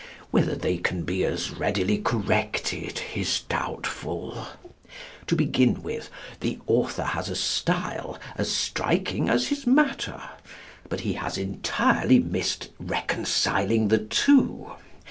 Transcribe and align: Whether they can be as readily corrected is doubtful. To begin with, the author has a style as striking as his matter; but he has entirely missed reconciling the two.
Whether 0.31 0.55
they 0.55 0.77
can 0.77 1.03
be 1.03 1.23
as 1.25 1.51
readily 1.51 1.99
corrected 1.99 3.03
is 3.13 3.41
doubtful. 3.47 4.47
To 5.27 5.35
begin 5.35 5.83
with, 5.83 6.09
the 6.39 6.57
author 6.65 7.03
has 7.03 7.29
a 7.29 7.35
style 7.35 8.17
as 8.35 8.49
striking 8.51 9.29
as 9.29 9.49
his 9.49 9.67
matter; 9.67 10.19
but 10.89 11.01
he 11.01 11.13
has 11.13 11.37
entirely 11.37 12.17
missed 12.17 12.69
reconciling 12.79 13.89
the 13.89 13.99
two. 13.99 14.71